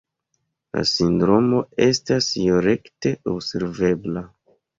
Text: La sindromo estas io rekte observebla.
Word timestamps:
La 0.77 0.85
sindromo 0.91 1.59
estas 1.89 2.31
io 2.45 2.63
rekte 2.69 3.13
observebla. 3.35 4.27